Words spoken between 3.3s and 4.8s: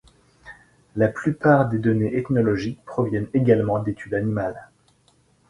également d'études animales.